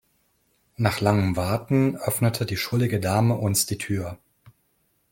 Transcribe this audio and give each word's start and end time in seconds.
Nach 0.77 0.99
langem 0.99 1.35
Warten 1.35 1.95
öffnete 1.95 2.47
die 2.47 2.57
schrullige 2.57 2.99
Dame 2.99 3.35
uns 3.37 3.67
die 3.67 3.77
Tür. 3.77 4.17